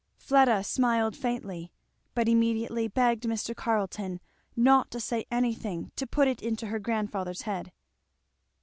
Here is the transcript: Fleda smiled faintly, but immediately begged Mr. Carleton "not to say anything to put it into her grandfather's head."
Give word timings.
Fleda 0.17 0.63
smiled 0.63 1.15
faintly, 1.15 1.71
but 2.15 2.27
immediately 2.27 2.87
begged 2.87 3.21
Mr. 3.25 3.55
Carleton 3.55 4.19
"not 4.55 4.89
to 4.89 4.99
say 4.99 5.25
anything 5.29 5.91
to 5.95 6.07
put 6.07 6.27
it 6.27 6.41
into 6.41 6.65
her 6.69 6.79
grandfather's 6.79 7.43
head." 7.43 7.71